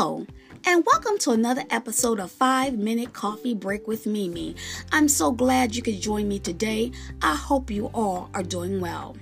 Hello, 0.00 0.24
and 0.64 0.86
welcome 0.86 1.18
to 1.18 1.32
another 1.32 1.64
episode 1.70 2.20
of 2.20 2.30
5 2.30 2.78
Minute 2.78 3.12
Coffee 3.12 3.52
Break 3.52 3.88
with 3.88 4.06
Mimi. 4.06 4.54
I'm 4.92 5.08
so 5.08 5.32
glad 5.32 5.74
you 5.74 5.82
could 5.82 6.00
join 6.00 6.28
me 6.28 6.38
today. 6.38 6.92
I 7.20 7.34
hope 7.34 7.68
you 7.68 7.86
all 7.86 8.30
are 8.32 8.44
doing 8.44 8.80
well. 8.80 9.16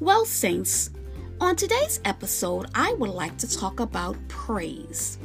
Well, 0.00 0.24
Saints, 0.24 0.88
on 1.38 1.54
today's 1.54 2.00
episode, 2.06 2.70
I 2.74 2.94
would 2.94 3.10
like 3.10 3.36
to 3.38 3.54
talk 3.54 3.78
about 3.78 4.16
praise. 4.28 5.18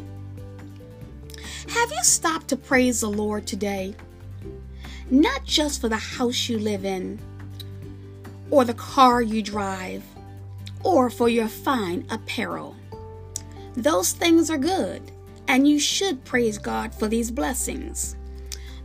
Have 1.70 1.91
you 1.91 2.03
stopped 2.03 2.49
to 2.49 2.57
praise 2.57 2.99
the 2.99 3.09
Lord 3.09 3.48
today? 3.48 3.95
Not 5.09 5.45
just 5.45 5.80
for 5.80 5.88
the 5.88 5.95
house 5.95 6.49
you 6.49 6.59
live 6.59 6.84
in, 6.84 7.17
or 8.52 8.66
the 8.66 8.73
car 8.73 9.21
you 9.21 9.41
drive, 9.41 10.03
or 10.84 11.09
for 11.09 11.30
your 11.30 11.48
fine 11.48 12.05
apparel. 12.09 12.76
Those 13.77 14.13
things 14.13 14.49
are 14.49 14.57
good, 14.57 15.11
and 15.47 15.67
you 15.67 15.79
should 15.79 16.23
praise 16.23 16.57
God 16.57 16.93
for 16.95 17.07
these 17.07 17.29
blessings. 17.29 18.16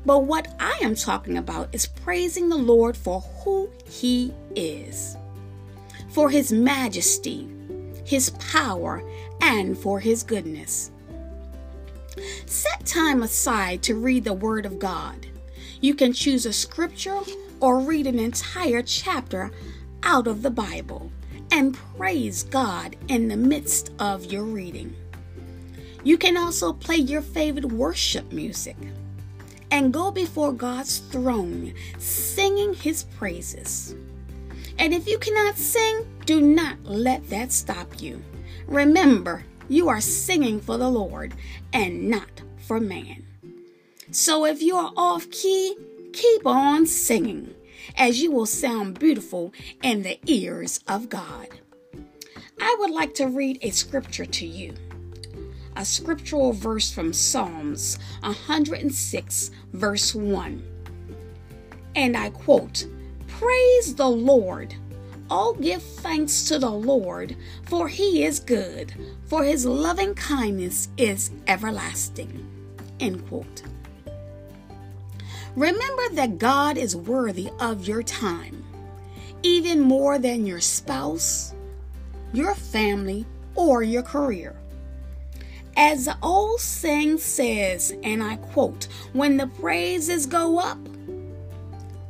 But 0.04 0.24
what 0.24 0.54
I 0.58 0.78
am 0.82 0.94
talking 0.94 1.38
about 1.38 1.72
is 1.72 1.86
praising 1.86 2.48
the 2.48 2.56
Lord 2.56 2.96
for 2.96 3.20
who 3.20 3.70
He 3.86 4.34
is, 4.56 5.16
for 6.08 6.28
His 6.28 6.52
majesty, 6.52 7.48
His 8.04 8.30
power, 8.30 9.02
and 9.40 9.78
for 9.78 10.00
His 10.00 10.22
goodness. 10.22 10.90
Set 12.46 12.84
time 12.84 13.22
aside 13.22 13.82
to 13.84 13.94
read 13.94 14.24
the 14.24 14.32
Word 14.32 14.66
of 14.66 14.78
God. 14.78 15.26
You 15.80 15.94
can 15.94 16.12
choose 16.12 16.46
a 16.46 16.52
scripture 16.52 17.20
or 17.60 17.78
read 17.78 18.06
an 18.06 18.18
entire 18.18 18.82
chapter 18.82 19.52
out 20.02 20.26
of 20.26 20.42
the 20.42 20.50
Bible 20.50 21.12
and 21.50 21.76
praise 21.96 22.44
God 22.44 22.96
in 23.08 23.28
the 23.28 23.36
midst 23.36 23.92
of 23.98 24.26
your 24.26 24.44
reading. 24.44 24.94
You 26.02 26.16
can 26.16 26.36
also 26.36 26.72
play 26.72 26.96
your 26.96 27.22
favorite 27.22 27.72
worship 27.72 28.32
music 28.32 28.76
and 29.70 29.92
go 29.92 30.10
before 30.10 30.52
God's 30.52 30.98
throne 30.98 31.74
singing 31.98 32.74
his 32.74 33.04
praises. 33.04 33.94
And 34.78 34.94
if 34.94 35.06
you 35.06 35.18
cannot 35.18 35.56
sing, 35.56 36.06
do 36.24 36.40
not 36.40 36.82
let 36.84 37.28
that 37.30 37.52
stop 37.52 38.00
you. 38.00 38.22
Remember, 38.66 39.44
you 39.68 39.88
are 39.88 40.00
singing 40.00 40.60
for 40.60 40.78
the 40.78 40.88
Lord 40.88 41.34
and 41.72 42.08
not 42.08 42.42
for 42.58 42.80
man. 42.80 43.24
So 44.10 44.46
if 44.46 44.62
you 44.62 44.76
are 44.76 44.92
off 44.96 45.30
key, 45.30 45.76
keep 46.12 46.46
on 46.46 46.86
singing 46.86 47.54
as 47.96 48.22
you 48.22 48.30
will 48.30 48.46
sound 48.46 48.98
beautiful 48.98 49.52
in 49.82 50.02
the 50.02 50.18
ears 50.26 50.80
of 50.88 51.08
God. 51.08 51.48
I 52.60 52.76
would 52.78 52.90
like 52.90 53.14
to 53.14 53.26
read 53.26 53.58
a 53.62 53.70
scripture 53.70 54.26
to 54.26 54.46
you. 54.46 54.74
A 55.76 55.84
scriptural 55.84 56.52
verse 56.52 56.90
from 56.90 57.12
Psalms 57.12 57.98
106, 58.22 59.50
verse 59.72 60.14
1. 60.14 60.62
And 61.96 62.16
I 62.16 62.30
quote, 62.30 62.86
Praise 63.28 63.94
the 63.94 64.08
Lord. 64.08 64.74
Oh, 65.30 65.56
give 65.60 65.82
thanks 65.82 66.42
to 66.44 66.58
the 66.58 66.70
Lord, 66.70 67.36
for 67.66 67.88
he 67.88 68.24
is 68.24 68.40
good, 68.40 68.92
for 69.26 69.44
his 69.44 69.64
loving 69.64 70.14
kindness 70.14 70.88
is 70.96 71.30
everlasting. 71.46 72.46
End 72.98 73.26
quote. 73.28 73.62
Remember 75.56 76.08
that 76.12 76.38
God 76.38 76.78
is 76.78 76.94
worthy 76.94 77.50
of 77.58 77.86
your 77.86 78.02
time, 78.02 78.64
even 79.42 79.80
more 79.80 80.18
than 80.18 80.46
your 80.46 80.60
spouse, 80.60 81.54
your 82.32 82.54
family, 82.54 83.26
or 83.56 83.82
your 83.82 84.02
career. 84.02 84.56
As 85.76 86.04
the 86.04 86.16
old 86.22 86.60
saying 86.60 87.18
says, 87.18 87.94
and 88.02 88.22
I 88.22 88.36
quote, 88.36 88.86
when 89.12 89.36
the 89.36 89.46
praises 89.46 90.26
go 90.26 90.58
up, 90.58 90.78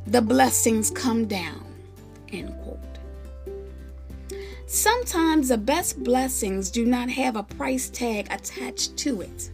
the 0.05 0.21
blessings 0.21 0.91
come 0.91 1.25
down. 1.25 1.65
End 2.31 2.53
quote. 2.61 2.79
Sometimes 4.67 5.49
the 5.49 5.57
best 5.57 6.03
blessings 6.03 6.69
do 6.69 6.85
not 6.85 7.09
have 7.09 7.35
a 7.35 7.43
price 7.43 7.89
tag 7.89 8.27
attached 8.29 8.97
to 8.97 9.21
it, 9.21 9.51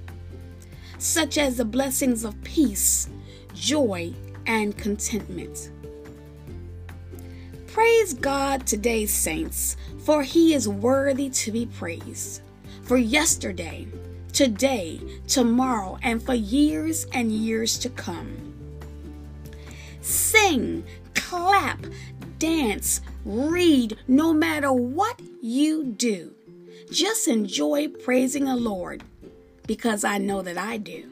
such 0.97 1.37
as 1.37 1.57
the 1.57 1.65
blessings 1.65 2.23
of 2.23 2.41
peace 2.43 3.09
joy, 3.59 4.13
and 4.45 4.77
contentment. 4.77 5.71
Praise 7.67 8.13
God 8.13 8.65
today, 8.65 9.05
saints, 9.05 9.77
for 9.99 10.23
he 10.23 10.53
is 10.53 10.67
worthy 10.67 11.29
to 11.29 11.51
be 11.51 11.65
praised. 11.65 12.41
For 12.83 12.97
yesterday, 12.97 13.87
today, 14.31 15.01
tomorrow, 15.27 15.99
and 16.01 16.23
for 16.23 16.33
years 16.33 17.05
and 17.13 17.31
years 17.31 17.77
to 17.79 17.89
come. 17.89 18.53
Sing, 20.01 20.85
clap, 21.13 21.85
dance, 22.39 23.01
read, 23.25 23.97
no 24.07 24.33
matter 24.33 24.71
what 24.71 25.19
you 25.41 25.83
do. 25.83 26.33
Just 26.89 27.27
enjoy 27.27 27.89
praising 27.89 28.45
the 28.45 28.55
Lord 28.55 29.03
because 29.67 30.05
I 30.05 30.17
know 30.17 30.41
that 30.41 30.57
I 30.57 30.77
do. 30.77 31.11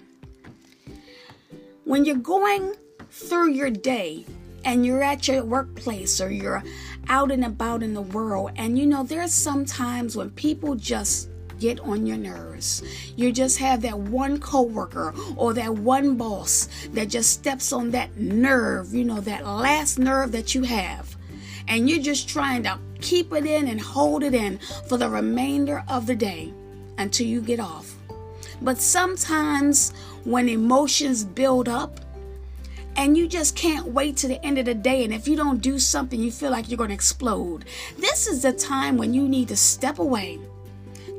When 1.85 2.03
you're 2.03 2.15
going 2.15 2.73
through 3.11 3.51
your 3.51 3.69
day 3.69 4.25
and 4.63 4.83
you're 4.83 5.03
at 5.03 5.27
your 5.27 5.45
workplace 5.45 6.19
or 6.19 6.31
you're 6.31 6.63
out 7.09 7.29
and 7.29 7.45
about 7.45 7.83
in 7.83 7.93
the 7.93 8.01
world, 8.01 8.53
and 8.55 8.77
you 8.79 8.87
know, 8.87 9.03
there's 9.03 9.31
some 9.31 9.65
times 9.65 10.15
when 10.15 10.31
people 10.31 10.73
just 10.73 11.29
get 11.59 11.79
on 11.81 12.07
your 12.07 12.17
nerves. 12.17 12.81
You 13.15 13.31
just 13.31 13.59
have 13.59 13.83
that 13.83 13.99
one 13.99 14.39
coworker 14.39 15.13
or 15.37 15.53
that 15.53 15.75
one 15.75 16.17
boss 16.17 16.69
that 16.93 17.09
just 17.09 17.29
steps 17.29 17.71
on 17.71 17.91
that 17.91 18.17
nerve, 18.17 18.91
you 18.91 19.03
know, 19.03 19.21
that 19.21 19.45
last 19.45 19.99
nerve 19.99 20.31
that 20.31 20.55
you 20.55 20.63
have. 20.63 21.15
And 21.67 21.87
you're 21.87 22.01
just 22.01 22.27
trying 22.27 22.63
to 22.63 22.79
keep 22.99 23.31
it 23.31 23.45
in 23.45 23.67
and 23.67 23.79
hold 23.79 24.23
it 24.23 24.33
in 24.33 24.57
for 24.89 24.97
the 24.97 25.07
remainder 25.07 25.83
of 25.87 26.07
the 26.07 26.15
day 26.15 26.51
until 26.97 27.27
you 27.27 27.41
get 27.41 27.59
off. 27.59 27.95
But 28.61 28.79
sometimes 28.79 29.93
when 30.23 30.49
emotions 30.49 31.23
build 31.23 31.69
up 31.69 31.99
and 32.95 33.17
you 33.17 33.27
just 33.27 33.55
can't 33.55 33.87
wait 33.87 34.17
to 34.17 34.27
the 34.27 34.43
end 34.45 34.57
of 34.57 34.65
the 34.65 34.73
day, 34.73 35.03
and 35.03 35.13
if 35.13 35.27
you 35.27 35.35
don't 35.35 35.61
do 35.61 35.77
something, 35.77 36.19
you 36.19 36.31
feel 36.31 36.51
like 36.51 36.69
you're 36.69 36.77
going 36.77 36.89
to 36.89 36.95
explode, 36.95 37.65
this 37.97 38.27
is 38.27 38.41
the 38.41 38.53
time 38.53 38.97
when 38.97 39.13
you 39.13 39.27
need 39.27 39.49
to 39.49 39.57
step 39.57 39.99
away, 39.99 40.39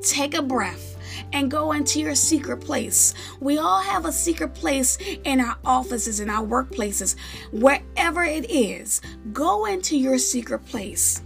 take 0.03 0.35
a 0.35 0.43
breath. 0.43 0.93
And 1.33 1.51
go 1.51 1.73
into 1.73 1.99
your 1.99 2.15
secret 2.15 2.59
place. 2.59 3.15
We 3.41 3.57
all 3.57 3.81
have 3.81 4.05
a 4.05 4.13
secret 4.13 4.55
place 4.55 4.99
in 5.25 5.41
our 5.41 5.57
offices, 5.65 6.21
in 6.21 6.29
our 6.29 6.45
workplaces, 6.45 7.17
wherever 7.53 8.23
it 8.23 8.51
is. 8.51 9.01
Go 9.33 9.65
into 9.65 9.97
your 9.97 10.19
secret 10.19 10.67
place 10.67 11.23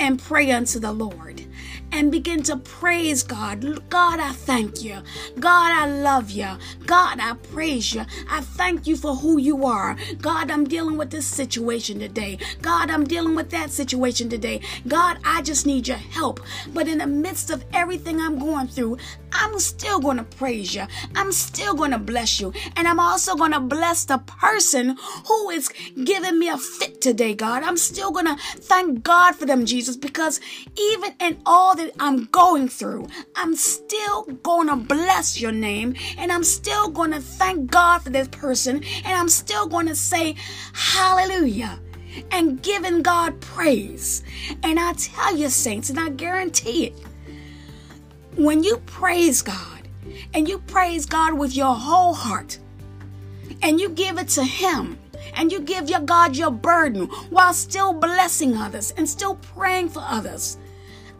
and 0.00 0.18
pray 0.18 0.50
unto 0.50 0.80
the 0.80 0.90
Lord 0.90 1.44
and 1.92 2.10
begin 2.10 2.42
to 2.44 2.56
praise 2.56 3.22
God. 3.22 3.88
God, 3.90 4.18
I 4.18 4.32
thank 4.32 4.82
you. 4.82 4.96
God, 5.38 5.72
I 5.72 5.86
love 5.86 6.30
you. 6.30 6.48
God, 6.86 7.18
I 7.20 7.34
praise 7.52 7.94
you. 7.94 8.06
I 8.30 8.40
thank 8.40 8.86
you 8.86 8.96
for 8.96 9.14
who 9.14 9.38
you 9.38 9.66
are. 9.66 9.96
God, 10.20 10.50
I'm 10.50 10.64
dealing 10.64 10.96
with 10.96 11.10
this 11.10 11.26
situation 11.26 11.98
today. 11.98 12.38
God, 12.62 12.90
I'm 12.90 13.04
dealing 13.04 13.34
with 13.34 13.50
that 13.50 13.70
situation 13.70 14.28
today. 14.28 14.60
God, 14.88 15.18
I 15.24 15.42
just 15.42 15.66
need 15.66 15.86
your 15.86 15.98
help. 15.98 16.40
But 16.72 16.88
in 16.88 16.98
the 16.98 17.06
midst 17.06 17.50
of 17.50 17.64
everything 17.72 18.20
I'm 18.20 18.38
going 18.38 18.68
through, 18.68 18.98
I'm 19.32 19.58
still 19.58 20.00
going 20.00 20.16
to 20.16 20.24
praise 20.24 20.74
you. 20.74 20.86
I'm 21.14 21.32
still 21.32 21.74
going 21.74 21.90
to 21.92 21.98
bless 21.98 22.40
you. 22.40 22.52
And 22.76 22.86
I'm 22.88 23.00
also 23.00 23.34
going 23.36 23.52
to 23.52 23.60
bless 23.60 24.04
the 24.04 24.18
person 24.18 24.96
who 25.26 25.50
is 25.50 25.68
giving 26.04 26.38
me 26.38 26.48
a 26.48 26.58
fit 26.58 27.00
today, 27.00 27.34
God. 27.34 27.62
I'm 27.62 27.76
still 27.76 28.10
going 28.10 28.26
to 28.26 28.36
thank 28.36 29.02
God 29.02 29.36
for 29.36 29.46
them, 29.46 29.66
Jesus, 29.66 29.96
because 29.96 30.40
even 30.78 31.14
in 31.20 31.40
all 31.46 31.74
that 31.76 31.92
I'm 32.00 32.24
going 32.26 32.68
through, 32.68 33.08
I'm 33.36 33.54
still 33.56 34.24
going 34.42 34.68
to 34.68 34.76
bless 34.76 35.40
your 35.40 35.52
name. 35.52 35.94
And 36.18 36.32
I'm 36.32 36.44
still 36.44 36.88
going 36.88 37.12
to 37.12 37.20
thank 37.20 37.70
God 37.70 38.02
for 38.02 38.10
this 38.10 38.28
person. 38.28 38.82
And 39.04 39.14
I'm 39.14 39.28
still 39.28 39.66
going 39.66 39.86
to 39.88 39.94
say, 39.94 40.34
Hallelujah 40.72 41.80
and 42.30 42.62
giving 42.62 43.02
God 43.02 43.40
praise. 43.40 44.22
And 44.62 44.78
I 44.78 44.92
tell 44.94 45.36
you, 45.36 45.48
saints, 45.48 45.90
and 45.90 46.00
I 46.00 46.08
guarantee 46.10 46.86
it, 46.86 46.94
when 48.44 48.64
you 48.64 48.78
praise 48.86 49.42
God 49.42 49.88
and 50.32 50.48
you 50.48 50.58
praise 50.60 51.04
God 51.04 51.34
with 51.34 51.54
your 51.54 51.74
whole 51.74 52.14
heart 52.14 52.58
and 53.62 53.78
you 53.78 53.90
give 53.90 54.18
it 54.18 54.28
to 54.28 54.42
Him 54.42 54.98
and 55.34 55.52
you 55.52 55.60
give 55.60 55.90
your 55.90 56.00
God 56.00 56.34
your 56.34 56.50
burden 56.50 57.06
while 57.28 57.52
still 57.52 57.92
blessing 57.92 58.56
others 58.56 58.94
and 58.96 59.06
still 59.06 59.34
praying 59.36 59.90
for 59.90 60.02
others, 60.02 60.56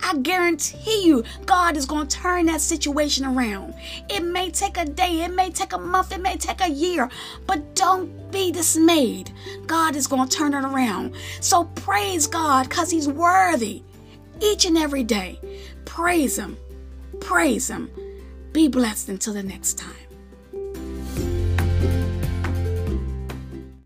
I 0.02 0.16
guarantee 0.16 1.04
you, 1.04 1.22
God 1.44 1.76
is 1.76 1.84
going 1.84 2.06
to 2.06 2.16
turn 2.16 2.46
that 2.46 2.62
situation 2.62 3.26
around. 3.26 3.74
It 4.08 4.24
may 4.24 4.50
take 4.50 4.78
a 4.78 4.86
day, 4.86 5.20
it 5.20 5.34
may 5.34 5.50
take 5.50 5.74
a 5.74 5.78
month, 5.78 6.12
it 6.12 6.22
may 6.22 6.38
take 6.38 6.62
a 6.62 6.70
year, 6.70 7.10
but 7.46 7.74
don't 7.74 8.32
be 8.32 8.50
dismayed. 8.50 9.30
God 9.66 9.94
is 9.94 10.06
going 10.06 10.26
to 10.26 10.36
turn 10.36 10.54
it 10.54 10.64
around. 10.64 11.14
So 11.40 11.64
praise 11.64 12.26
God 12.26 12.70
because 12.70 12.90
He's 12.90 13.08
worthy 13.08 13.82
each 14.40 14.64
and 14.64 14.78
every 14.78 15.04
day. 15.04 15.38
Praise 15.84 16.38
Him. 16.38 16.56
Praise 17.18 17.68
Him. 17.68 17.90
Be 18.52 18.68
blessed 18.68 19.08
until 19.08 19.34
the 19.34 19.42
next 19.42 19.78
time. 19.78 20.09